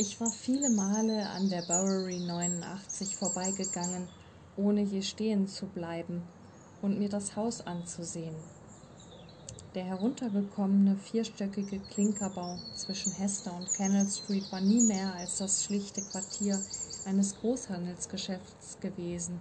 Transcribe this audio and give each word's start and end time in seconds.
Ich 0.00 0.18
war 0.18 0.32
viele 0.32 0.70
Male 0.70 1.28
an 1.28 1.50
der 1.50 1.60
Bowery 1.60 2.20
89 2.20 3.16
vorbeigegangen, 3.16 4.08
ohne 4.56 4.80
je 4.80 5.02
stehen 5.02 5.46
zu 5.46 5.66
bleiben 5.66 6.22
und 6.80 6.98
mir 6.98 7.10
das 7.10 7.36
Haus 7.36 7.60
anzusehen. 7.66 8.34
Der 9.74 9.84
heruntergekommene 9.84 10.96
vierstöckige 10.96 11.80
Klinkerbau 11.80 12.56
zwischen 12.74 13.12
Hester 13.12 13.54
und 13.54 13.74
Canal 13.74 14.08
Street 14.08 14.50
war 14.50 14.62
nie 14.62 14.80
mehr 14.80 15.12
als 15.16 15.36
das 15.36 15.64
schlichte 15.64 16.00
Quartier 16.00 16.58
eines 17.04 17.38
Großhandelsgeschäfts 17.38 18.80
gewesen. 18.80 19.38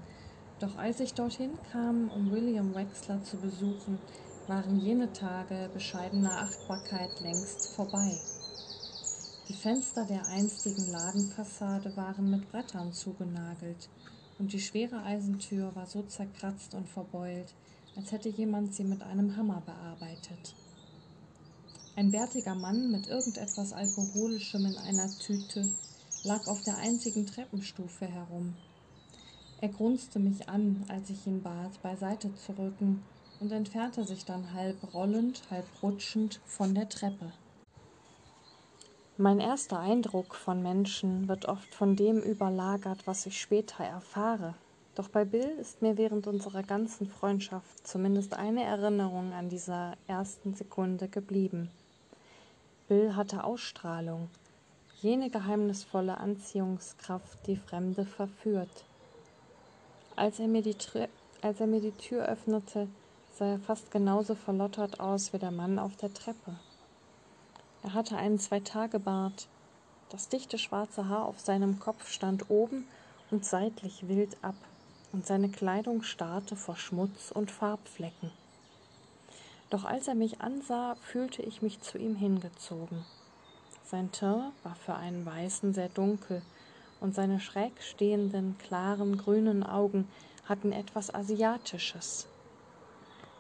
Doch 0.60 0.78
als 0.78 1.00
ich 1.00 1.14
dorthin 1.14 1.58
kam, 1.72 2.10
um 2.10 2.32
William 2.32 2.76
Wexler 2.76 3.24
zu 3.24 3.38
besuchen, 3.38 3.98
waren 4.48 4.82
jene 4.82 5.14
Tage 5.14 5.70
bescheidener 5.74 6.42
Achtbarkeit 6.42 7.22
längst 7.22 7.76
vorbei. 7.76 8.20
Die 9.50 9.56
Fenster 9.56 10.06
der 10.06 10.28
einstigen 10.28 10.92
Ladenfassade 10.92 11.98
waren 11.98 12.30
mit 12.30 12.52
Brettern 12.52 12.94
zugenagelt, 12.94 13.90
und 14.38 14.54
die 14.54 14.60
schwere 14.60 15.02
Eisentür 15.02 15.76
war 15.76 15.88
so 15.88 16.04
zerkratzt 16.04 16.76
und 16.76 16.88
verbeult, 16.88 17.56
als 17.96 18.12
hätte 18.12 18.30
jemand 18.30 18.76
sie 18.76 18.84
mit 18.84 19.02
einem 19.02 19.36
Hammer 19.36 19.64
bearbeitet. 19.66 20.54
Ein 21.96 22.12
bärtiger 22.12 22.54
Mann 22.54 22.92
mit 22.92 23.08
irgendetwas 23.08 23.74
Alkoholischem 23.74 24.68
in 24.68 24.78
einer 24.78 25.10
Tüte 25.18 25.68
lag 26.24 26.46
auf 26.46 26.62
der 26.62 26.78
einzigen 26.78 27.26
Treppenstufe 27.26 28.06
herum. 28.06 28.54
Er 29.62 29.70
grunzte 29.70 30.20
mich 30.20 30.48
an, 30.48 30.86
als 30.90 31.10
ich 31.10 31.26
ihn 31.26 31.42
bat, 31.42 31.82
beiseite 31.82 32.36
zu 32.36 32.52
rücken, 32.52 33.02
und 33.40 33.52
entfernte 33.52 34.06
sich 34.06 34.26
dann 34.26 34.54
halb 34.54 34.94
rollend, 34.94 35.42
halb 35.50 35.66
rutschend 35.82 36.40
von 36.46 36.76
der 36.76 36.88
Treppe. 36.88 37.34
Mein 39.22 39.42
erster 39.42 39.78
Eindruck 39.78 40.34
von 40.34 40.64
Menschen 40.64 41.28
wird 41.28 41.46
oft 41.46 41.76
von 41.76 41.98
dem 41.98 42.22
überlagert, 42.22 43.06
was 43.06 43.26
ich 43.26 43.42
später 43.42 43.84
erfahre. 43.84 44.56
Doch 44.96 45.10
bei 45.10 45.26
Bill 45.26 45.58
ist 45.60 45.82
mir 45.82 45.98
während 45.98 46.26
unserer 46.26 46.64
ganzen 46.64 47.06
Freundschaft 47.06 47.86
zumindest 47.86 48.34
eine 48.36 48.64
Erinnerung 48.64 49.34
an 49.34 49.50
dieser 49.50 49.98
ersten 50.08 50.54
Sekunde 50.54 51.10
geblieben. 51.10 51.70
Bill 52.88 53.14
hatte 53.18 53.44
Ausstrahlung, 53.44 54.30
jene 55.02 55.30
geheimnisvolle 55.30 56.18
Anziehungskraft, 56.18 57.46
die 57.46 57.58
Fremde 57.58 58.06
verführt. 58.06 58.86
Als 60.16 60.40
er 60.40 60.48
mir 60.48 60.62
die, 60.62 60.78
als 61.42 61.60
er 61.60 61.68
mir 61.68 61.82
die 61.82 61.92
Tür 61.92 62.24
öffnete, 62.24 62.88
sah 63.34 63.48
er 63.48 63.60
fast 63.60 63.92
genauso 63.92 64.34
verlottert 64.34 65.02
aus 65.02 65.34
wie 65.34 65.40
der 65.40 65.52
Mann 65.52 65.78
auf 65.78 65.98
der 65.98 66.14
Treppe. 66.14 66.56
Er 67.82 67.94
hatte 67.94 68.18
einen 68.18 68.40
Zweitagebart. 68.40 69.48
Das 70.10 70.28
dichte 70.28 70.58
schwarze 70.58 71.08
Haar 71.08 71.26
auf 71.26 71.40
seinem 71.40 71.80
Kopf 71.80 72.10
stand 72.10 72.50
oben 72.50 72.86
und 73.32 73.46
seitlich 73.46 74.08
wild 74.08 74.38
ab, 74.42 74.56
und 75.14 75.26
seine 75.26 75.50
Kleidung 75.50 76.04
starrte 76.04 76.56
vor 76.56 76.76
Schmutz 76.76 77.32
und 77.32 77.52
Farbflecken. 77.52 78.32
Doch 79.70 79.86
als 79.86 80.08
er 80.08 80.16
mich 80.16 80.42
ansah, 80.42 80.96
fühlte 80.96 81.42
ich 81.42 81.62
mich 81.62 81.80
zu 81.82 81.98
ihm 81.98 82.16
hingezogen. 82.16 83.06
Sein 83.86 84.12
Teint 84.12 84.54
war 84.64 84.76
für 84.76 84.96
einen 84.96 85.26
Weißen 85.26 85.74
sehr 85.74 85.90
dunkel, 85.90 86.42
und 87.00 87.16
seine 87.16 87.40
schräg 87.40 87.82
stehenden, 87.82 88.58
klaren, 88.58 89.18
grünen 89.18 89.64
Augen 89.64 90.08
hatten 90.46 90.74
etwas 90.74 91.14
Asiatisches. 91.14 92.28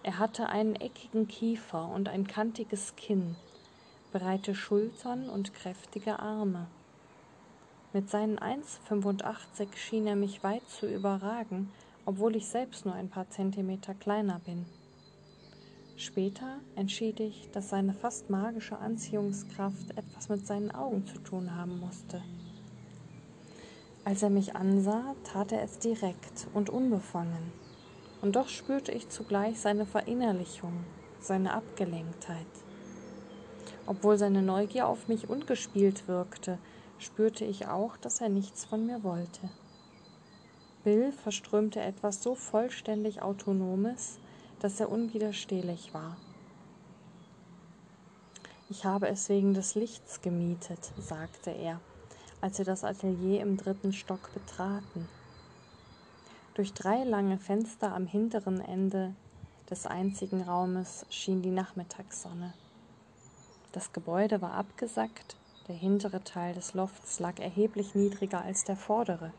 Er 0.02 0.17
hatte 0.17 0.48
einen 0.48 0.76
eckigen 0.76 1.28
Kiefer 1.28 1.90
und 1.90 2.08
ein 2.08 2.26
kantiges 2.26 2.95
Kinn, 2.95 3.36
breite 4.11 4.55
Schultern 4.55 5.29
und 5.29 5.53
kräftige 5.53 6.19
Arme. 6.19 6.67
Mit 7.93 8.09
seinen 8.09 8.39
1,85 8.39 9.75
schien 9.75 10.07
er 10.07 10.15
mich 10.15 10.43
weit 10.43 10.67
zu 10.69 10.88
überragen, 10.88 11.71
obwohl 12.05 12.35
ich 12.35 12.47
selbst 12.47 12.86
nur 12.86 12.95
ein 12.95 13.09
paar 13.09 13.30
Zentimeter 13.30 13.93
kleiner 13.93 14.39
bin. 14.39 14.65
Später 15.95 16.59
entschied 16.75 17.19
ich, 17.19 17.49
dass 17.52 17.69
seine 17.69 17.93
fast 17.93 18.30
magische 18.30 18.77
Anziehungskraft 18.77 19.92
etwas 19.98 20.30
mit 20.30 20.48
seinen 20.48 20.71
Augen 20.71 21.05
zu 21.05 21.19
tun 21.19 21.55
haben 21.55 21.80
musste. 21.80 22.21
Als 24.05 24.23
er 24.23 24.30
mich 24.30 24.55
ansah, 24.55 25.15
tat 25.23 25.52
er 25.52 25.61
es 25.61 25.77
direkt 25.77 26.48
und 26.53 26.69
unbefangen, 26.69 27.52
und 28.21 28.36
doch 28.36 28.48
spürte 28.48 28.92
ich 28.92 29.09
zugleich 29.09 29.59
seine 29.59 29.86
Verinnerlichung, 29.86 30.73
seine 31.19 31.53
Abgelenktheit. 31.53 32.48
Obwohl 33.89 34.20
seine 34.20 34.44
Neugier 34.44 34.88
auf 34.88 35.08
mich 35.08 35.32
ungespielt 35.32 36.08
wirkte, 36.08 36.60
spürte 37.00 37.44
ich 37.44 37.66
auch, 37.66 37.98
dass 37.98 38.22
er 38.22 38.30
nichts 38.30 38.64
von 38.64 38.86
mir 38.86 39.04
wollte. 39.04 39.50
Bill 40.83 41.11
verströmte 41.11 41.82
etwas 41.82 42.22
so 42.22 42.36
vollständig 42.36 43.23
Autonomes, 43.23 44.20
dass 44.60 44.80
er 44.80 44.92
unwiderstehlich 44.92 45.92
war. 45.92 46.17
Ich 48.70 48.86
habe 48.86 49.08
es 49.08 49.28
wegen 49.28 49.55
des 49.55 49.73
Lichts 49.73 50.22
gemietet, 50.22 50.92
sagte 50.99 51.49
er, 51.49 51.82
als 52.42 52.60
wir 52.60 52.66
das 52.66 52.83
Atelier 52.83 53.42
im 53.42 53.58
dritten 53.58 53.92
Stock 53.92 54.32
betraten. 54.36 55.10
Durch 56.54 56.76
drei 56.76 57.04
lange 57.05 57.39
Fenster 57.39 57.95
am 57.95 58.05
hinteren 58.05 58.61
Ende 58.61 59.16
des 59.67 59.88
einzigen 59.88 60.44
Raumes 60.44 61.08
schien 61.10 61.42
die 61.42 61.49
Nachmittagssonne. 61.49 62.54
Das 63.71 63.93
Gebäude 63.93 64.41
war 64.41 64.53
abgesackt, 64.53 65.37
der 65.67 65.75
hintere 65.75 66.23
Teil 66.23 66.55
des 66.55 66.73
Lofts 66.73 67.19
lag 67.19 67.37
erheblich 67.39 67.93
niedriger 67.93 68.41
als 68.41 68.63
der 68.63 68.75
vordere. 68.75 69.31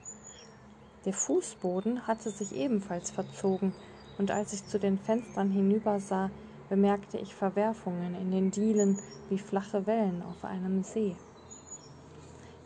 Der 1.04 1.12
Fußboden 1.12 2.06
hatte 2.06 2.30
sich 2.30 2.54
ebenfalls 2.54 3.10
verzogen, 3.10 3.74
und 4.18 4.30
als 4.30 4.52
ich 4.52 4.64
zu 4.66 4.78
den 4.78 4.98
Fenstern 4.98 5.50
hinübersah, 5.50 6.30
bemerkte 6.68 7.18
ich 7.18 7.34
Verwerfungen 7.34 8.14
in 8.14 8.30
den 8.30 8.52
Dielen 8.52 9.00
wie 9.30 9.38
flache 9.38 9.86
Wellen 9.86 10.22
auf 10.22 10.44
einem 10.44 10.84
See. 10.84 11.16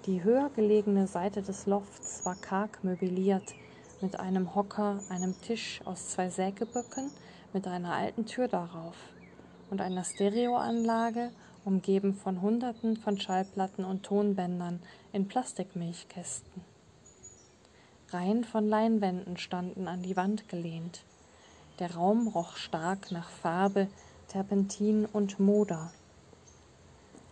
Die 0.05 0.23
höher 0.23 0.51
gelegene 0.55 1.07
Seite 1.07 1.41
des 1.41 1.65
Lofts 1.65 2.27
war 2.27 2.35
karg 2.35 2.85
möbliert, 2.85 3.55
mit 4.03 4.21
einem 4.21 4.55
Hocker, 4.55 5.01
einem 5.09 5.41
Tisch 5.41 5.81
aus 5.87 6.11
zwei 6.11 6.29
Sägeböcken 6.29 7.11
mit 7.55 7.67
einer 7.67 7.95
alten 7.95 8.27
Tür 8.27 8.49
darauf 8.49 8.97
und 9.71 9.81
einer 9.81 10.05
Stereoanlage 10.05 11.31
umgeben 11.65 12.15
von 12.15 12.43
Hunderten 12.43 12.97
von 12.97 13.19
Schallplatten 13.19 13.85
und 13.85 14.03
Tonbändern 14.05 14.81
in 15.13 15.29
Plastikmilchkästen. 15.29 16.63
Reihen 18.11 18.45
von 18.45 18.69
Leinwänden 18.69 19.37
standen 19.37 19.89
an 19.89 20.03
die 20.03 20.17
Wand 20.17 20.49
gelehnt. 20.49 21.05
Der 21.79 21.95
Raum 21.95 22.29
roch 22.29 22.57
stark 22.57 23.11
nach 23.11 23.29
Farbe, 23.29 23.89
Terpentin 24.29 25.07
und 25.07 25.41
Moder. 25.41 25.91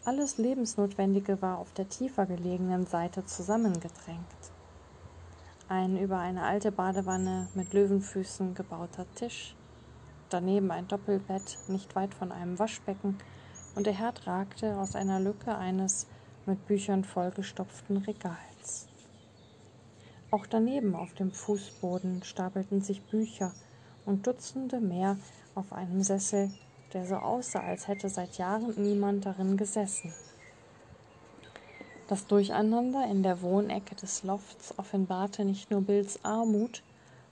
Alles 0.04 0.38
Lebensnotwendige 0.38 1.40
war 1.40 1.58
auf 1.58 1.72
der 1.74 1.88
tiefer 1.88 2.26
gelegenen 2.26 2.86
Seite 2.86 3.24
zusammengedrängt. 3.24 4.26
Ein 5.68 5.96
über 5.96 6.18
eine 6.18 6.42
alte 6.42 6.72
Badewanne 6.72 7.48
mit 7.54 7.72
Löwenfüßen 7.72 8.54
gebauter 8.54 9.06
Tisch, 9.14 9.54
daneben 10.28 10.72
ein 10.72 10.88
Doppelbett 10.88 11.58
nicht 11.68 11.94
weit 11.94 12.14
von 12.14 12.32
einem 12.32 12.58
Waschbecken 12.58 13.18
und 13.74 13.86
der 13.86 13.94
Herd 13.94 14.26
ragte 14.26 14.76
aus 14.78 14.94
einer 14.94 15.20
Lücke 15.20 15.56
eines 15.56 16.06
mit 16.46 16.66
Büchern 16.66 17.04
vollgestopften 17.04 17.98
Regals. 17.98 18.88
Auch 20.30 20.46
daneben 20.46 20.94
auf 20.94 21.12
dem 21.14 21.30
Fußboden 21.30 22.22
stapelten 22.22 22.80
sich 22.80 23.02
Bücher 23.02 23.52
und 24.06 24.26
Dutzende 24.26 24.80
mehr 24.80 25.16
auf 25.54 25.72
einem 25.72 26.02
Sessel, 26.02 26.50
der 26.92 27.06
so 27.06 27.16
aussah, 27.16 27.60
als 27.60 27.86
hätte 27.88 28.08
seit 28.08 28.38
Jahren 28.38 28.74
niemand 28.76 29.26
darin 29.26 29.56
gesessen. 29.56 30.12
Das 32.08 32.26
Durcheinander 32.26 33.06
in 33.08 33.22
der 33.22 33.42
Wohnecke 33.42 33.94
des 33.94 34.22
Lofts 34.22 34.78
offenbarte 34.78 35.44
nicht 35.44 35.70
nur 35.70 35.82
Bills 35.82 36.22
Armut, 36.24 36.82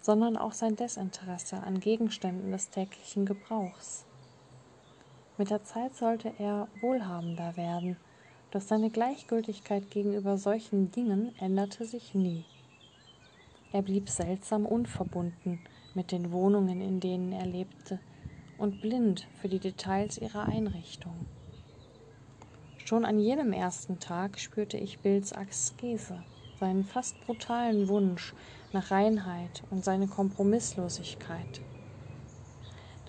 sondern 0.01 0.37
auch 0.37 0.53
sein 0.53 0.77
Desinteresse 0.77 1.57
an 1.63 1.81
Gegenständen 1.81 2.53
des 2.53 2.71
täglichen 2.71 3.27
Gebrauchs. 3.27 4.05
Mit 5.41 5.49
der 5.49 5.65
Zeit 5.65 5.95
sollte 5.95 6.31
er 6.39 6.69
wohlhabender 6.83 7.57
werden, 7.57 7.97
doch 8.51 8.61
seine 8.61 8.91
Gleichgültigkeit 8.91 9.91
gegenüber 9.91 10.37
solchen 10.37 10.93
Dingen 10.93 11.35
änderte 11.39 11.87
sich 11.87 12.15
nie. 12.15 12.45
Er 13.73 13.81
blieb 13.81 14.11
seltsam 14.11 14.67
unverbunden 14.67 15.59
mit 15.95 16.13
den 16.13 16.31
Wohnungen, 16.31 16.83
in 16.83 17.01
denen 17.01 17.33
er 17.33 17.47
lebte, 17.47 17.99
und 18.59 18.83
blind 18.83 19.27
für 19.41 19.49
die 19.49 19.61
Details 19.61 20.19
ihrer 20.19 20.45
Einrichtung. 20.45 21.25
Schon 22.85 23.07
an 23.07 23.19
jenem 23.19 23.55
ersten 23.55 23.99
Tag 23.99 24.39
spürte 24.39 24.77
ich 24.77 24.99
Bills 24.99 25.33
Askese, 25.33 26.23
seinen 26.59 26.85
fast 26.85 27.19
brutalen 27.25 27.89
Wunsch 27.89 28.35
nach 28.75 28.91
Reinheit 28.91 29.63
und 29.71 29.87
seine 29.87 30.07
Kompromisslosigkeit. 30.07 31.63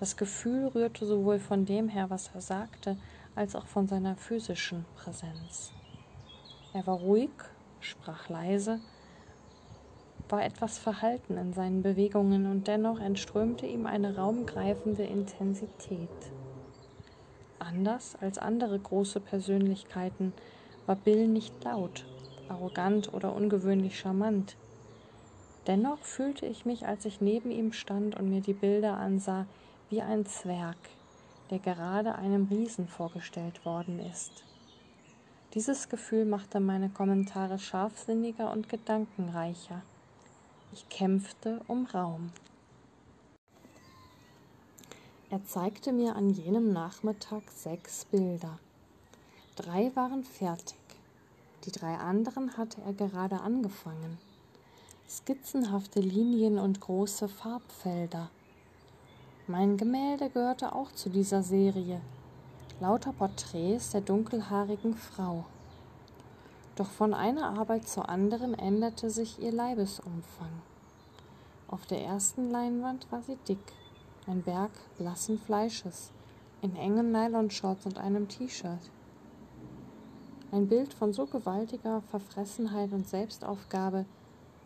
Das 0.02 0.18
Gefühl 0.18 0.66
rührte 0.70 1.06
sowohl 1.06 1.38
von 1.38 1.64
dem 1.64 1.88
her, 1.88 2.10
was 2.10 2.32
er 2.34 2.42
sagte, 2.42 2.98
als 3.36 3.56
auch 3.56 3.68
von 3.68 3.88
seiner 3.88 4.16
physischen 4.16 4.84
Präsenz. 4.96 5.72
Er 6.74 6.88
war 6.88 6.98
ruhig, 6.98 7.30
sprach 7.82 8.28
leise, 8.28 8.80
war 10.28 10.44
etwas 10.44 10.80
verhalten 10.80 11.38
in 11.38 11.54
seinen 11.54 11.84
Bewegungen 11.84 12.48
und 12.48 12.68
dennoch 12.68 13.00
entströmte 13.00 13.68
ihm 13.68 13.86
eine 13.86 14.16
raumgreifende 14.16 15.04
Intensität. 15.04 16.10
Anders 17.60 18.16
als 18.20 18.40
andere 18.40 18.80
große 18.80 19.20
Persönlichkeiten 19.20 20.34
war 20.88 20.96
Bill 20.96 21.28
nicht 21.28 21.64
laut, 21.64 22.08
arrogant 22.50 23.14
oder 23.14 23.36
ungewöhnlich 23.36 24.00
charmant. 24.00 24.58
Dennoch 25.68 26.00
fühlte 26.00 26.48
ich 26.48 26.66
mich, 26.66 26.88
als 26.88 27.06
ich 27.06 27.22
neben 27.22 27.52
ihm 27.52 27.72
stand 27.72 28.20
und 28.20 28.32
mir 28.32 28.42
die 28.42 28.54
Bilder 28.54 28.98
ansah, 28.98 29.46
wie 29.92 30.02
ein 30.02 30.26
Zwerg, 30.26 30.78
der 31.50 31.60
gerade 31.60 32.16
einem 32.16 32.46
Riesen 32.46 32.88
vorgestellt 32.88 33.66
worden 33.66 34.00
ist. 34.00 34.32
Dieses 35.54 35.90
Gefühl 35.90 36.24
machte 36.24 36.62
meine 36.62 36.90
Kommentare 36.90 37.60
scharfsinniger 37.60 38.52
und 38.52 38.70
gedankenreicher. 38.70 39.82
Ich 40.72 40.88
kämpfte 40.88 41.60
um 41.68 41.86
Raum. 41.88 42.32
Er 45.30 45.44
zeigte 45.44 45.92
mir 45.92 46.16
an 46.16 46.30
jenem 46.30 46.72
Nachmittag 46.72 47.44
sechs 47.52 48.06
Bilder. 48.06 48.60
Drei 49.58 49.94
waren 49.94 50.24
fertig. 50.24 50.78
Die 51.66 51.72
drei 51.72 51.96
anderen 51.96 52.56
hatte 52.56 52.82
er 52.82 52.94
gerade 52.94 53.42
angefangen. 53.42 54.18
Skizzenhafte 55.10 56.00
Linien 56.00 56.58
und 56.58 56.80
große 56.80 57.28
Farbfelder. 57.28 58.30
Mein 59.52 59.76
Gemälde 59.76 60.30
gehörte 60.30 60.74
auch 60.74 60.94
zu 60.94 61.10
dieser 61.10 61.44
Serie. 61.44 62.00
Lauter 62.80 63.12
Porträts 63.12 63.90
der 63.90 64.00
dunkelhaarigen 64.00 64.94
Frau. 64.96 65.44
Doch 66.78 66.90
von 66.90 67.14
einer 67.14 67.50
Arbeit 67.60 67.86
zur 67.86 68.08
anderen 68.08 68.54
änderte 68.54 69.10
sich 69.10 69.42
ihr 69.42 69.52
Leibesumfang. 69.52 70.62
Auf 71.68 71.86
der 71.86 72.02
ersten 72.02 72.50
Leinwand 72.50 73.12
war 73.12 73.24
sie 73.24 73.36
dick, 73.46 73.74
ein 74.26 74.42
Berg 74.42 74.72
blassen 74.98 75.38
Fleisches, 75.38 76.14
in 76.62 76.78
engen 76.78 77.12
Nylonshorts 77.12 77.86
und 77.86 77.98
einem 77.98 78.30
T-Shirt. 78.30 78.90
Ein 80.54 80.70
Bild 80.70 80.94
von 80.94 81.12
so 81.12 81.26
gewaltiger 81.26 82.02
Verfressenheit 82.04 82.94
und 82.94 83.06
Selbstaufgabe, 83.06 84.06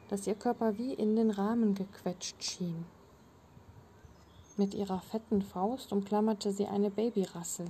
dass 0.10 0.28
ihr 0.28 0.36
Körper 0.36 0.78
wie 0.78 0.94
in 0.94 1.16
den 1.16 1.32
Rahmen 1.32 1.74
gequetscht 1.74 2.44
schien. 2.44 2.86
Mit 4.58 4.74
ihrer 4.74 5.02
fetten 5.02 5.42
Faust 5.42 5.92
umklammerte 5.92 6.54
sie 6.54 6.68
eine 6.68 6.90
Babyrassel. 6.90 7.68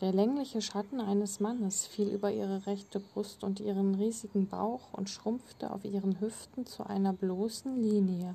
Der 0.00 0.12
längliche 0.12 0.62
Schatten 0.62 1.00
eines 1.00 1.40
Mannes 1.40 1.86
fiel 1.86 2.08
über 2.08 2.32
ihre 2.32 2.66
rechte 2.66 2.98
Brust 2.98 3.44
und 3.44 3.60
ihren 3.60 3.94
riesigen 3.94 4.48
Bauch 4.48 4.92
und 4.92 5.10
schrumpfte 5.10 5.70
auf 5.70 5.84
ihren 5.84 6.20
Hüften 6.20 6.64
zu 6.64 6.84
einer 6.84 7.12
bloßen 7.12 7.80
Linie. 7.80 8.34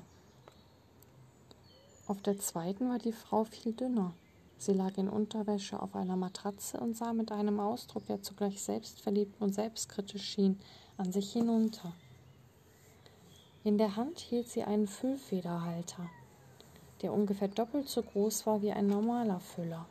Auf 2.06 2.22
der 2.22 2.38
zweiten 2.38 2.88
war 2.88 2.98
die 2.98 3.12
Frau 3.12 3.44
viel 3.44 3.72
dünner. 3.72 4.14
Sie 4.56 4.72
lag 4.72 4.96
in 4.96 5.08
Unterwäsche 5.08 5.82
auf 5.82 5.94
einer 5.94 6.16
Matratze 6.16 6.78
und 6.78 6.96
sah 6.96 7.12
mit 7.12 7.32
einem 7.32 7.60
Ausdruck, 7.60 8.06
der 8.06 8.22
zugleich 8.22 8.62
selbstverliebt 8.62 9.40
und 9.40 9.54
selbstkritisch 9.54 10.24
schien, 10.24 10.58
an 10.96 11.12
sich 11.12 11.32
hinunter. 11.32 11.92
In 13.62 13.76
der 13.76 13.96
Hand 13.96 14.20
hielt 14.20 14.48
sie 14.48 14.62
einen 14.62 14.86
Füllfederhalter, 14.86 16.08
der 17.02 17.12
ungefähr 17.12 17.48
doppelt 17.48 17.88
so 17.88 18.02
groß 18.02 18.46
war 18.46 18.62
wie 18.62 18.72
ein 18.72 18.86
normaler 18.86 19.40
Füller. 19.40 19.86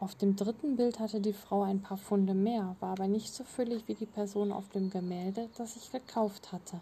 Auf 0.00 0.14
dem 0.14 0.36
dritten 0.36 0.76
Bild 0.76 1.00
hatte 1.00 1.20
die 1.20 1.32
Frau 1.32 1.62
ein 1.62 1.82
paar 1.82 1.96
Funde 1.96 2.32
mehr, 2.32 2.76
war 2.78 2.90
aber 2.90 3.08
nicht 3.08 3.34
so 3.34 3.42
füllig 3.42 3.82
wie 3.88 3.94
die 3.94 4.06
Person 4.06 4.52
auf 4.52 4.68
dem 4.68 4.90
Gemälde, 4.90 5.48
das 5.56 5.76
ich 5.76 5.90
gekauft 5.90 6.52
hatte. 6.52 6.78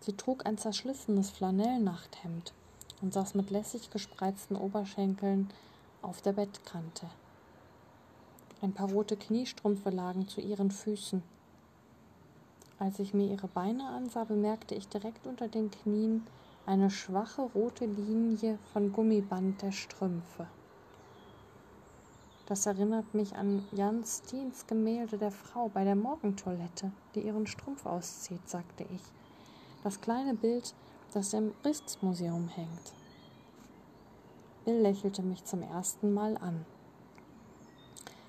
Sie 0.00 0.14
trug 0.14 0.46
ein 0.46 0.56
zerschlissenes 0.56 1.28
Flanellnachthemd 1.28 2.54
und 3.02 3.12
saß 3.12 3.34
mit 3.34 3.50
lässig 3.50 3.90
gespreizten 3.90 4.56
Oberschenkeln 4.56 5.50
auf 6.00 6.22
der 6.22 6.32
Bettkante. 6.32 7.06
Ein 8.62 8.72
paar 8.72 8.90
rote 8.90 9.16
Kniestrümpfe 9.16 9.90
lagen 9.90 10.26
zu 10.26 10.40
ihren 10.40 10.70
Füßen. 10.70 11.22
Als 12.78 12.98
ich 12.98 13.12
mir 13.12 13.26
ihre 13.30 13.48
Beine 13.48 13.88
ansah, 13.88 14.24
bemerkte 14.24 14.74
ich 14.74 14.88
direkt 14.88 15.26
unter 15.26 15.48
den 15.48 15.70
Knien 15.70 16.26
eine 16.68 16.90
schwache 16.90 17.40
rote 17.40 17.86
Linie 17.86 18.58
von 18.74 18.92
Gummiband 18.92 19.62
der 19.62 19.72
Strümpfe. 19.72 20.46
Das 22.44 22.66
erinnert 22.66 23.14
mich 23.14 23.34
an 23.36 23.64
Jan 23.72 24.04
Steens 24.04 24.66
Gemälde 24.66 25.16
der 25.16 25.30
Frau 25.30 25.70
bei 25.70 25.84
der 25.84 25.96
Morgentoilette, 25.96 26.92
die 27.14 27.20
ihren 27.20 27.46
Strumpf 27.46 27.86
auszieht, 27.86 28.46
sagte 28.46 28.84
ich 28.94 29.00
das 29.82 30.02
kleine 30.02 30.34
Bild, 30.34 30.74
das 31.14 31.32
im 31.32 31.54
Rijksmuseum 31.64 32.48
hängt. 32.48 32.92
Bill 34.66 34.82
lächelte 34.82 35.22
mich 35.22 35.44
zum 35.44 35.62
ersten 35.62 36.12
Mal 36.12 36.36
an. 36.36 36.66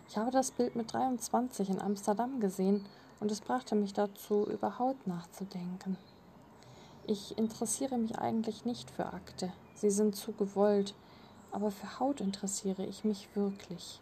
Ich 0.08 0.18
habe 0.18 0.32
das 0.32 0.52
Bild 0.52 0.78
mit 0.78 0.94
23 0.94 1.72
in 1.72 1.82
Amsterdam 1.82 2.40
gesehen 2.40 2.86
und 3.20 3.32
es 3.32 3.42
brachte 3.42 3.76
mich 3.76 3.92
dazu, 3.92 4.48
über 4.50 4.80
Haut 4.80 5.08
nachzudenken. 5.08 5.98
Ich 7.12 7.36
interessiere 7.40 7.98
mich 7.98 8.20
eigentlich 8.20 8.66
nicht 8.66 8.92
für 8.92 9.08
Akte, 9.08 9.52
sie 9.74 9.90
sind 9.90 10.16
zu 10.16 10.32
gewollt, 10.32 10.94
aber 11.52 11.72
für 11.72 12.00
Haut 12.00 12.22
interessiere 12.22 12.86
ich 12.86 13.04
mich 13.04 13.36
wirklich. 13.36 14.00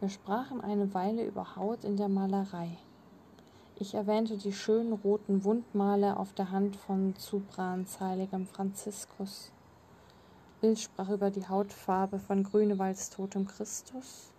Wir 0.00 0.10
sprachen 0.10 0.60
eine 0.60 0.92
Weile 0.92 1.24
über 1.24 1.56
Haut 1.56 1.84
in 1.84 1.96
der 1.96 2.10
Malerei. 2.10 2.76
Ich 3.76 3.94
erwähnte 3.94 4.36
die 4.36 4.52
schönen 4.52 4.92
roten 4.92 5.42
Wundmale 5.42 6.18
auf 6.18 6.34
der 6.34 6.50
Hand 6.50 6.76
von 6.76 7.16
Zubrans 7.16 7.98
heiligem 7.98 8.46
Franziskus. 8.46 9.50
Bill 10.60 10.76
sprach 10.76 11.08
über 11.08 11.30
die 11.30 11.48
Hautfarbe 11.48 12.18
von 12.18 12.42
Grünewalds 12.42 13.08
totem 13.08 13.46
Christus 13.46 14.34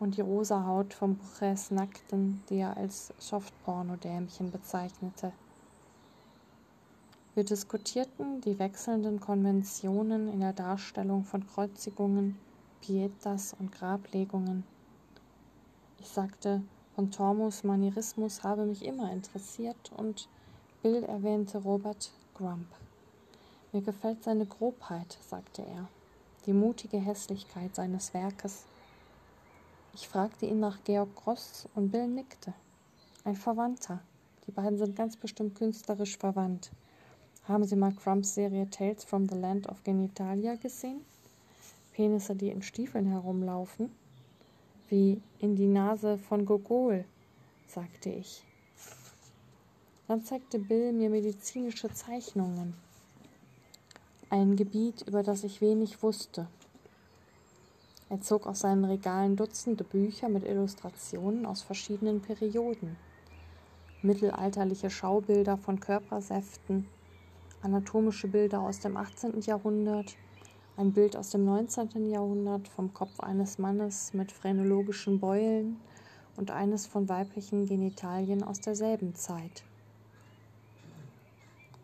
und 0.00 0.16
die 0.16 0.22
rosa 0.22 0.64
Haut 0.64 0.94
von 0.94 1.16
Buches 1.18 1.70
Nackten, 1.70 2.42
die 2.48 2.60
er 2.60 2.74
als 2.78 3.12
Softporno-Dämchen 3.18 4.50
bezeichnete. 4.50 5.34
Wir 7.36 7.44
diskutierten 7.44 8.40
die 8.40 8.58
wechselnden 8.58 9.20
Konventionen 9.20 10.32
in 10.32 10.40
der 10.40 10.54
Darstellung 10.54 11.22
von 11.22 11.46
Kreuzigungen, 11.46 12.38
Pietas 12.80 13.54
und 13.58 13.72
Grablegungen. 13.72 14.64
Ich 16.00 16.08
sagte, 16.08 16.62
von 16.94 17.10
Tormus 17.10 17.62
Manierismus 17.62 18.42
habe 18.42 18.64
mich 18.64 18.82
immer 18.82 19.12
interessiert 19.12 19.92
und 19.98 20.30
Bill 20.82 21.04
erwähnte 21.04 21.58
Robert 21.58 22.10
Grump. 22.32 22.68
Mir 23.70 23.82
gefällt 23.82 24.24
seine 24.24 24.46
Grobheit, 24.46 25.18
sagte 25.20 25.60
er, 25.60 25.88
die 26.46 26.54
mutige 26.54 26.96
Hässlichkeit 26.96 27.74
seines 27.74 28.14
Werkes. 28.14 28.64
Ich 29.92 30.08
fragte 30.08 30.46
ihn 30.46 30.60
nach 30.60 30.82
Georg 30.84 31.14
Gross 31.14 31.68
und 31.74 31.90
Bill 31.90 32.08
nickte. 32.08 32.54
Ein 33.24 33.36
Verwandter. 33.36 34.00
Die 34.46 34.52
beiden 34.52 34.78
sind 34.78 34.96
ganz 34.96 35.18
bestimmt 35.18 35.54
künstlerisch 35.54 36.16
verwandt. 36.16 36.70
Haben 37.48 37.64
Sie 37.64 37.76
mal 37.76 37.92
Crumps 37.92 38.34
Serie 38.34 38.68
Tales 38.70 39.04
from 39.04 39.28
the 39.28 39.36
Land 39.36 39.68
of 39.68 39.82
Genitalia 39.84 40.56
gesehen? 40.56 41.00
Penisse, 41.92 42.34
die 42.34 42.50
in 42.50 42.62
Stiefeln 42.62 43.06
herumlaufen? 43.06 43.90
wie 44.88 45.20
in 45.40 45.56
die 45.56 45.66
Nase 45.66 46.18
von 46.18 46.46
Gogol, 46.46 47.04
sagte 47.66 48.10
ich. 48.10 48.42
Dann 50.08 50.24
zeigte 50.24 50.58
Bill 50.58 50.92
mir 50.92 51.10
medizinische 51.10 51.92
Zeichnungen, 51.92 52.74
ein 54.30 54.56
Gebiet, 54.56 55.02
über 55.08 55.22
das 55.22 55.44
ich 55.44 55.60
wenig 55.60 56.02
wusste. 56.02 56.46
Er 58.08 58.20
zog 58.20 58.46
aus 58.46 58.60
seinen 58.60 58.84
Regalen 58.84 59.34
Dutzende 59.34 59.82
Bücher 59.82 60.28
mit 60.28 60.44
Illustrationen 60.44 61.44
aus 61.44 61.62
verschiedenen 61.62 62.20
Perioden, 62.20 62.96
mittelalterliche 64.02 64.90
Schaubilder 64.90 65.56
von 65.56 65.80
Körpersäften, 65.80 66.86
anatomische 67.66 68.28
Bilder 68.28 68.60
aus 68.60 68.78
dem 68.78 68.96
18. 68.96 69.40
Jahrhundert, 69.40 70.16
ein 70.76 70.92
Bild 70.92 71.16
aus 71.16 71.30
dem 71.30 71.44
19. 71.44 72.08
Jahrhundert 72.08 72.68
vom 72.68 72.94
Kopf 72.94 73.18
eines 73.18 73.58
Mannes 73.58 74.14
mit 74.14 74.30
phrenologischen 74.30 75.18
Beulen 75.18 75.76
und 76.36 76.52
eines 76.52 76.86
von 76.86 77.08
weiblichen 77.08 77.66
Genitalien 77.66 78.44
aus 78.44 78.60
derselben 78.60 79.16
Zeit. 79.16 79.64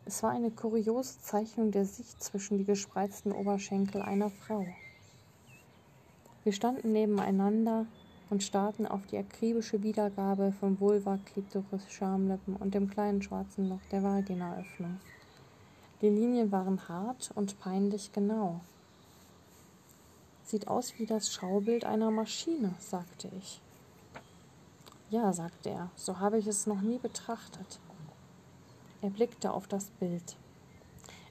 Es 0.05 0.23
war 0.23 0.31
eine 0.31 0.53
kuriose 0.53 1.21
Zeichnung 1.21 1.73
der 1.73 1.85
Sicht 1.85 2.23
zwischen 2.23 2.59
die 2.59 2.65
gespreizten 2.65 3.33
Oberschenkel 3.33 4.03
einer 4.03 4.31
Frau. 4.31 4.65
Wir 6.45 6.53
standen 6.53 6.93
nebeneinander 6.93 7.87
und 8.31 8.45
starrten 8.45 8.87
auf 8.87 9.05
die 9.07 9.19
akribische 9.19 9.83
Wiedergabe 9.83 10.53
von 10.53 10.79
Vulva, 10.79 11.19
Klitoris, 11.25 11.91
Schamlippen 11.91 12.55
und 12.55 12.73
dem 12.73 12.89
kleinen 12.89 13.21
schwarzen 13.21 13.69
Loch 13.69 13.83
der 13.91 14.05
Vaginaöffnung. 14.05 15.01
Die 16.03 16.09
Linien 16.09 16.51
waren 16.51 16.89
hart 16.89 17.31
und 17.37 17.61
peinlich 17.61 18.13
genau. 18.13 18.61
sieht 20.43 20.67
aus 20.67 20.99
wie 20.99 21.07
das 21.07 21.33
Schaubild 21.33 21.85
einer 21.85 22.11
Maschine, 22.11 22.75
sagte 22.81 23.31
ich. 23.39 23.63
Ja, 25.11 25.33
sagte 25.33 25.71
er, 25.71 25.91
so 25.95 26.19
habe 26.19 26.39
ich 26.39 26.49
es 26.49 26.67
noch 26.67 26.81
nie 26.81 26.99
betrachtet. 26.99 27.79
Er 29.01 29.11
blickte 29.11 29.53
auf 29.53 29.69
das 29.69 29.91
Bild. 30.01 30.37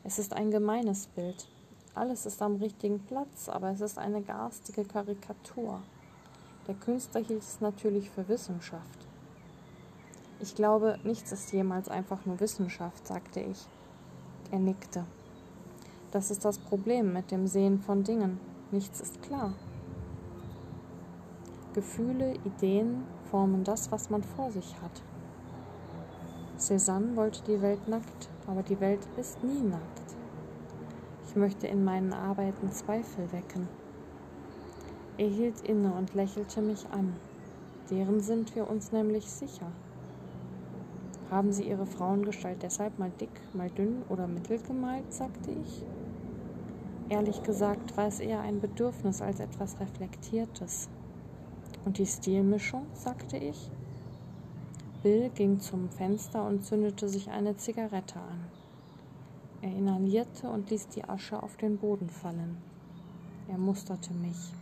Es 0.05 0.17
ist 0.19 0.31
ein 0.31 0.51
gemeines 0.51 1.07
Bild. 1.07 1.49
Alles 1.93 2.25
ist 2.25 2.41
am 2.41 2.55
richtigen 2.55 3.05
Platz, 3.05 3.49
aber 3.49 3.71
es 3.71 3.81
ist 3.81 3.97
eine 3.97 4.21
garstige 4.21 4.85
Karikatur. 4.85 5.81
Der 6.67 6.75
Künstler 6.75 7.19
hielt 7.19 7.41
es 7.41 7.59
natürlich 7.59 8.09
für 8.09 8.25
Wissenschaft. 8.29 8.99
Ich 10.39 10.55
glaube, 10.55 10.97
nichts 11.03 11.33
ist 11.33 11.51
jemals 11.51 11.89
einfach 11.89 12.25
nur 12.25 12.39
Wissenschaft, 12.39 13.05
sagte 13.05 13.41
ich. 13.41 13.67
Er 14.51 14.60
nickte. 14.60 15.05
Das 16.12 16.29
ist 16.29 16.43
das 16.43 16.58
Problem 16.58 17.13
mit 17.13 17.31
dem 17.31 17.48
Sehen 17.48 17.79
von 17.79 18.03
Dingen. 18.03 18.38
Nichts 18.72 19.00
ist 19.00 19.22
klar. 19.22 19.53
Gefühle, 21.74 22.34
Ideen 22.43 23.05
formen 23.29 23.63
das, 23.63 23.91
was 23.93 24.10
man 24.10 24.24
vor 24.24 24.51
sich 24.51 24.75
hat. 24.81 25.01
Cézanne 26.58 27.15
wollte 27.15 27.41
die 27.43 27.62
Welt 27.62 27.88
nackt, 27.88 28.29
aber 28.46 28.62
die 28.62 28.79
Welt 28.81 29.08
ist 29.17 29.41
nie 29.41 29.62
nackt. 29.62 30.15
Ich 31.27 31.38
möchte 31.38 31.67
in 31.67 31.86
meinen 31.86 32.12
Arbeiten 32.12 32.72
Zweifel 32.72 33.31
wecken. 33.31 33.70
Er 35.17 35.29
hielt 35.29 35.62
inne 35.62 35.93
und 35.93 36.13
lächelte 36.13 36.62
mich 36.62 36.86
an. 36.91 37.15
Deren 37.89 38.20
sind 38.20 38.53
wir 38.53 38.70
uns 38.70 38.91
nämlich 38.91 39.31
sicher. 39.31 39.72
Haben 41.31 41.53
Sie 41.53 41.63
Ihre 41.63 41.85
Frauengestalt 41.85 42.61
deshalb 42.61 43.00
mal 43.00 43.09
dick, 43.09 43.29
mal 43.53 43.69
dünn 43.69 44.03
oder 44.09 44.27
mittel 44.27 44.59
gemalt, 44.61 45.13
sagte 45.13 45.51
ich. 45.51 45.85
Ehrlich 47.07 47.41
gesagt 47.43 47.95
war 47.95 48.07
es 48.07 48.19
eher 48.19 48.41
ein 48.41 48.59
Bedürfnis 48.59 49.21
als 49.21 49.39
etwas 49.39 49.79
Reflektiertes. 49.79 50.89
Und 51.85 51.97
die 51.97 52.05
Stilmischung, 52.05 52.85
sagte 52.93 53.38
ich. 53.38 53.71
Bill 55.03 55.29
ging 55.29 55.61
zum 55.61 55.89
Fenster 55.89 56.45
und 56.45 56.65
zündete 56.65 57.07
sich 57.07 57.29
eine 57.31 57.55
Zigarette 57.55 58.19
an. 58.19 58.45
Er 59.61 59.71
inhalierte 59.71 60.50
und 60.50 60.69
ließ 60.69 60.89
die 60.89 61.05
Asche 61.05 61.41
auf 61.41 61.55
den 61.55 61.77
Boden 61.77 62.09
fallen. 62.09 62.57
Er 63.47 63.57
musterte 63.57 64.13
mich. 64.13 64.53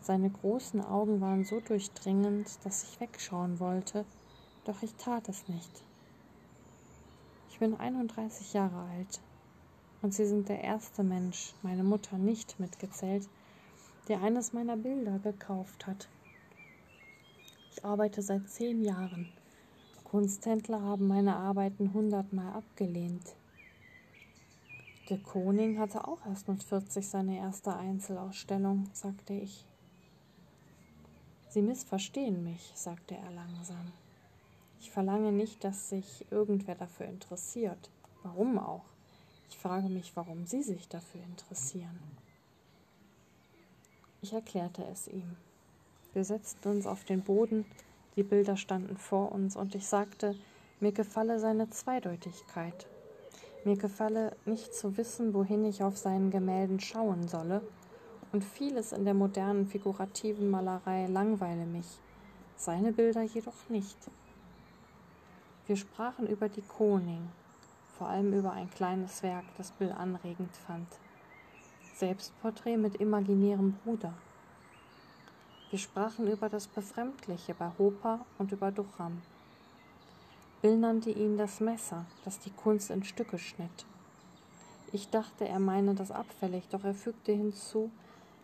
Seine 0.00 0.30
großen 0.30 0.82
Augen 0.82 1.20
waren 1.20 1.44
so 1.44 1.60
durchdringend, 1.60 2.64
dass 2.64 2.84
ich 2.84 3.00
wegschauen 3.00 3.60
wollte, 3.60 4.06
doch 4.64 4.82
ich 4.82 4.94
tat 4.94 5.28
es 5.28 5.48
nicht. 5.48 5.82
Ich 7.50 7.58
bin 7.58 7.78
31 7.78 8.52
Jahre 8.52 8.88
alt 8.90 9.20
und 10.02 10.12
Sie 10.12 10.26
sind 10.26 10.48
der 10.48 10.62
erste 10.62 11.02
Mensch, 11.02 11.54
meine 11.62 11.84
Mutter 11.84 12.18
nicht 12.18 12.58
mitgezählt, 12.58 13.28
der 14.08 14.22
eines 14.22 14.52
meiner 14.52 14.76
Bilder 14.76 15.18
gekauft 15.18 15.86
hat. 15.86 16.08
Ich 17.70 17.84
arbeite 17.84 18.22
seit 18.22 18.48
zehn 18.48 18.82
Jahren. 18.82 19.28
Kunsthändler 20.04 20.80
haben 20.80 21.08
meine 21.08 21.36
Arbeiten 21.36 21.92
hundertmal 21.92 22.52
abgelehnt. 22.54 23.34
De 25.10 25.18
Koning 25.18 25.78
hatte 25.78 26.06
auch 26.06 26.24
erst 26.26 26.48
mit 26.48 26.62
40 26.62 27.08
seine 27.08 27.36
erste 27.36 27.76
Einzelausstellung, 27.76 28.88
sagte 28.92 29.34
ich. 29.34 29.64
Sie 31.50 31.62
missverstehen 31.62 32.42
mich, 32.42 32.72
sagte 32.74 33.16
er 33.16 33.30
langsam. 33.30 33.92
Ich 34.84 34.90
verlange 34.90 35.32
nicht, 35.32 35.64
dass 35.64 35.88
sich 35.88 36.26
irgendwer 36.30 36.74
dafür 36.74 37.06
interessiert. 37.06 37.90
Warum 38.22 38.58
auch? 38.58 38.84
Ich 39.48 39.56
frage 39.56 39.88
mich, 39.88 40.14
warum 40.14 40.44
Sie 40.44 40.62
sich 40.62 40.90
dafür 40.90 41.22
interessieren. 41.22 41.98
Ich 44.20 44.34
erklärte 44.34 44.84
es 44.92 45.08
ihm. 45.08 45.36
Wir 46.12 46.22
setzten 46.22 46.68
uns 46.68 46.86
auf 46.86 47.02
den 47.04 47.22
Boden, 47.22 47.64
die 48.16 48.22
Bilder 48.22 48.58
standen 48.58 48.98
vor 48.98 49.32
uns, 49.32 49.56
und 49.56 49.74
ich 49.74 49.86
sagte, 49.86 50.36
mir 50.80 50.92
gefalle 50.92 51.40
seine 51.40 51.70
Zweideutigkeit. 51.70 52.86
Mir 53.64 53.78
gefalle 53.78 54.36
nicht 54.44 54.74
zu 54.74 54.98
wissen, 54.98 55.32
wohin 55.32 55.64
ich 55.64 55.82
auf 55.82 55.96
seinen 55.96 56.30
Gemälden 56.30 56.78
schauen 56.78 57.26
solle, 57.26 57.62
und 58.32 58.44
vieles 58.44 58.92
in 58.92 59.06
der 59.06 59.14
modernen 59.14 59.66
figurativen 59.66 60.50
Malerei 60.50 61.06
langweile 61.06 61.64
mich, 61.64 61.88
seine 62.54 62.92
Bilder 62.92 63.22
jedoch 63.22 63.70
nicht. 63.70 63.96
Wir 65.66 65.76
sprachen 65.76 66.26
über 66.26 66.50
die 66.50 66.60
Koning, 66.60 67.26
vor 67.96 68.08
allem 68.08 68.34
über 68.34 68.52
ein 68.52 68.68
kleines 68.68 69.22
Werk, 69.22 69.46
das 69.56 69.70
Bill 69.70 69.92
anregend 69.92 70.54
fand. 70.54 70.86
Selbstporträt 71.96 72.76
mit 72.76 72.96
imaginärem 72.96 73.72
Bruder. 73.82 74.12
Wir 75.70 75.78
sprachen 75.78 76.30
über 76.30 76.50
das 76.50 76.66
Befremdliche 76.66 77.54
bei 77.54 77.70
Hoper 77.78 78.26
und 78.36 78.52
über 78.52 78.70
Duchamp. 78.72 79.22
Bill 80.60 80.76
nannte 80.76 81.10
ihn 81.10 81.38
das 81.38 81.60
Messer, 81.60 82.04
das 82.26 82.38
die 82.40 82.50
Kunst 82.50 82.90
in 82.90 83.02
Stücke 83.02 83.38
schnitt. 83.38 83.86
Ich 84.92 85.08
dachte, 85.08 85.48
er 85.48 85.60
meine 85.60 85.94
das 85.94 86.10
abfällig, 86.10 86.68
doch 86.68 86.84
er 86.84 86.94
fügte 86.94 87.32
hinzu, 87.32 87.90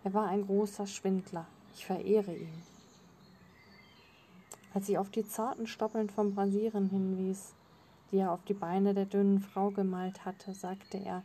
er 0.05 0.15
war 0.15 0.29
ein 0.29 0.47
großer 0.47 0.87
Schwindler. 0.87 1.45
Ich 1.75 1.85
verehre 1.85 2.35
ihn. 2.35 2.63
Als 4.75 4.89
ich 4.89 4.99
auf 4.99 5.11
die 5.11 5.27
zarten 5.27 5.67
Stoppeln 5.67 6.09
vom 6.09 6.35
Brasieren 6.35 6.89
hinwies, 6.89 7.55
die 8.11 8.19
er 8.19 8.33
auf 8.33 8.45
die 8.45 8.55
Beine 8.55 8.95
der 8.95 9.07
dünnen 9.07 9.41
Frau 9.41 9.71
gemalt 9.71 10.25
hatte, 10.25 10.55
sagte 10.55 10.99
er, 10.99 11.23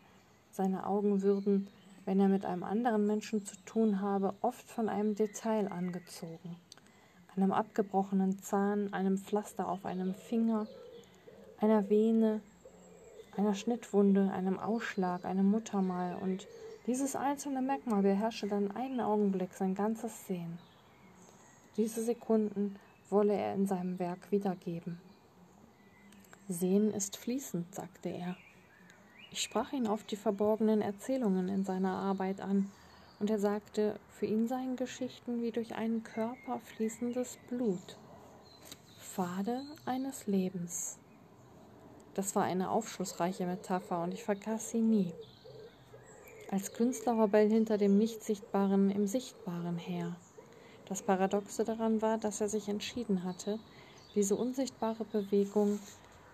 seine 0.51 0.85
Augen 0.85 1.21
würden 1.21 1.67
wenn 2.05 2.19
er 2.19 2.27
mit 2.27 2.45
einem 2.45 2.63
anderen 2.63 3.05
Menschen 3.05 3.45
zu 3.45 3.55
tun 3.65 3.99
habe, 3.99 4.33
oft 4.41 4.69
von 4.69 4.89
einem 4.89 5.15
Detail 5.15 5.71
angezogen. 5.71 6.55
Einem 7.35 7.51
abgebrochenen 7.51 8.41
Zahn, 8.41 8.93
einem 8.93 9.17
Pflaster 9.17 9.67
auf 9.67 9.85
einem 9.85 10.13
Finger, 10.13 10.67
einer 11.59 11.89
Vene, 11.89 12.41
einer 13.35 13.55
Schnittwunde, 13.55 14.31
einem 14.31 14.59
Ausschlag, 14.59 15.25
einem 15.25 15.49
Muttermal 15.49 16.15
und 16.21 16.47
dieses 16.87 17.15
einzelne 17.15 17.61
Merkmal 17.61 18.03
beherrsche 18.03 18.47
dann 18.47 18.71
einen 18.71 19.01
Augenblick 19.01 19.53
sein 19.53 19.73
ganzes 19.73 20.27
Sehen. 20.27 20.59
Diese 21.75 22.03
Sekunden 22.03 22.75
wolle 23.09 23.33
er 23.33 23.53
in 23.53 23.65
seinem 23.65 23.99
Werk 23.99 24.31
wiedergeben. 24.31 24.99
Sehen 26.47 26.91
ist 26.91 27.17
fließend, 27.17 27.73
sagte 27.73 28.09
er. 28.09 28.35
Ich 29.31 29.41
sprach 29.41 29.73
ihn 29.73 29.87
auf 29.87 30.03
die 30.03 30.15
verborgenen 30.15 30.81
Erzählungen 30.81 31.49
in 31.49 31.65
seiner 31.65 31.97
Arbeit 31.97 32.41
an, 32.41 32.71
und 33.19 33.29
er 33.29 33.39
sagte, 33.39 33.99
für 34.11 34.25
ihn 34.25 34.47
seien 34.47 34.75
Geschichten 34.75 35.41
wie 35.41 35.51
durch 35.51 35.75
einen 35.75 36.03
Körper 36.03 36.59
fließendes 36.59 37.37
Blut, 37.49 37.97
Pfade 38.99 39.61
eines 39.85 40.27
Lebens. 40.27 40.99
Das 42.13 42.35
war 42.35 42.43
eine 42.43 42.69
aufschlussreiche 42.69 43.45
Metapher 43.45 44.03
und 44.03 44.13
ich 44.13 44.23
vergaß 44.23 44.71
sie 44.71 44.81
nie. 44.81 45.13
Als 46.51 46.73
Künstler 46.73 47.17
war 47.17 47.27
Bell 47.27 47.49
hinter 47.49 47.77
dem 47.77 47.97
Nichtsichtbaren 47.97 48.91
im 48.91 49.07
Sichtbaren 49.07 49.77
her. 49.77 50.15
Das 50.87 51.01
Paradoxe 51.01 51.63
daran 51.63 52.01
war, 52.01 52.17
dass 52.17 52.41
er 52.41 52.49
sich 52.49 52.69
entschieden 52.69 53.23
hatte, 53.23 53.59
diese 54.13 54.35
unsichtbare 54.35 55.03
Bewegung 55.05 55.79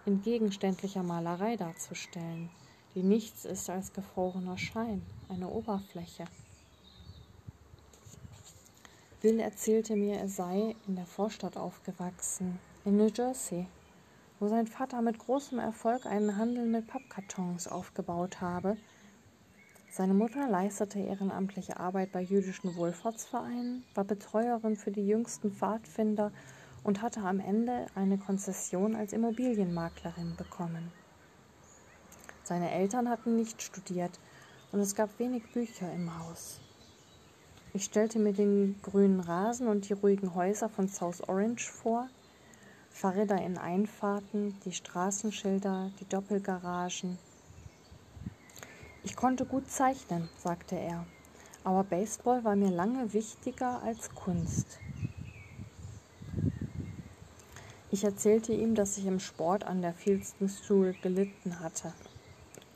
in 0.05 0.22
gegenständlicher 0.22 1.03
Malerei 1.03 1.55
darzustellen 1.55 2.50
die 2.96 3.03
nichts 3.03 3.46
ist 3.46 3.70
als 3.70 3.93
gefrorener 3.93 4.58
Schein, 4.58 5.01
eine 5.29 5.48
Oberfläche. 5.48 6.25
Bill 9.22 9.39
erzählte 9.39 9.96
mir, 9.96 10.15
er 10.15 10.27
sei 10.27 10.75
in 10.88 10.96
der 10.96 11.05
Vorstadt 11.05 11.55
aufgewachsen, 11.55 12.60
in 12.86 12.98
New 12.98 13.10
Jersey, 13.15 13.67
wo 14.39 14.48
sein 14.48 14.67
Vater 14.67 15.01
mit 15.01 15.20
großem 15.20 15.60
Erfolg 15.60 16.05
einen 16.05 16.38
Handel 16.38 16.65
mit 16.65 16.88
Pappkartons 16.88 17.67
aufgebaut 17.67 18.41
habe. 18.41 18.77
Seine 19.93 20.13
Mutter 20.13 20.48
leistete 20.48 21.00
ehrenamtliche 21.00 21.77
Arbeit 21.77 22.13
bei 22.13 22.21
jüdischen 22.21 22.74
Wohlfahrtsvereinen, 22.77 23.83
war 23.93 24.05
Betreuerin 24.05 24.77
für 24.77 24.89
die 24.89 25.05
jüngsten 25.05 25.51
Pfadfinder 25.51 26.31
und 26.86 27.01
hatte 27.01 27.19
am 27.19 27.41
Ende 27.41 27.88
eine 27.93 28.17
Konzession 28.17 28.95
als 28.95 29.12
Immobilienmaklerin 29.12 30.38
bekommen. 30.38 30.93
Seine 32.45 32.71
Eltern 32.71 33.10
hatten 33.10 33.36
nicht 33.36 33.62
studiert 33.62 34.17
und 34.71 34.79
es 34.79 34.95
gab 34.95 35.19
wenig 35.19 35.51
Bücher 35.51 35.91
im 35.91 36.17
Haus. 36.19 36.62
Ich 37.74 37.83
stellte 37.83 38.17
mir 38.17 38.31
den 38.31 38.81
grünen 38.81 39.19
Rasen 39.19 39.67
und 39.67 39.89
die 39.89 39.93
ruhigen 39.93 40.33
Häuser 40.36 40.69
von 40.69 40.88
South 40.88 41.21
Orange 41.27 41.69
vor, 41.69 42.07
Fahrräder 42.89 43.41
in 43.41 43.57
Einfahrten, 43.57 44.57
die 44.63 44.71
Straßenschilder, 44.71 45.91
die 46.00 46.07
Doppelgaragen. 46.07 47.17
Ich 49.03 49.15
konnte 49.15 49.46
gut 49.46 49.70
zeichnen, 49.70 50.29
sagte 50.38 50.75
er, 50.75 51.05
aber 51.63 51.84
Baseball 51.84 52.43
war 52.43 52.55
mir 52.55 52.72
lange 52.72 53.13
wichtiger 53.13 53.81
als 53.84 54.13
Kunst. 54.13 54.79
Ich 57.91 58.03
erzählte 58.03 58.53
ihm, 58.53 58.75
dass 58.75 58.98
ich 58.98 59.05
im 59.05 59.20
Sport 59.20 59.63
an 59.65 59.81
der 59.81 59.93
Fieldston 59.93 60.48
Stool 60.48 60.96
gelitten 61.01 61.60
hatte 61.60 61.93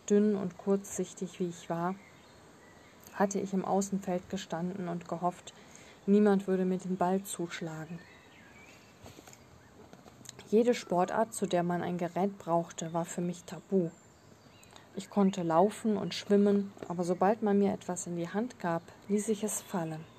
dünn 0.10 0.36
und 0.36 0.58
kurzsichtig 0.58 1.40
wie 1.40 1.50
ich 1.50 1.70
war, 1.70 1.96
hatte 3.14 3.40
ich 3.40 3.54
im 3.54 3.66
Außenfeld 3.66 4.30
gestanden 4.30 4.88
und 4.88 5.08
gehofft, 5.08 5.54
niemand 6.06 6.48
würde 6.48 6.66
mir 6.66 6.78
den 6.78 6.98
Ball 6.98 7.24
zuschlagen. 7.24 8.00
Jede 10.50 10.74
Sportart, 10.74 11.34
zu 11.34 11.48
der 11.48 11.64
man 11.64 11.82
ein 11.82 11.98
Gerät 11.98 12.38
brauchte, 12.38 12.94
war 12.94 13.06
für 13.06 13.22
mich 13.22 13.44
tabu. 13.44 13.90
Ich 14.98 15.10
konnte 15.10 15.44
laufen 15.44 15.98
und 15.98 16.14
schwimmen, 16.14 16.72
aber 16.88 17.04
sobald 17.04 17.42
man 17.42 17.60
mir 17.60 17.74
etwas 17.74 18.08
in 18.08 18.16
die 18.16 18.30
Hand 18.30 18.60
gab, 18.60 18.82
ließ 19.10 19.28
ich 19.28 19.44
es 19.44 19.62
fallen. 19.62 20.15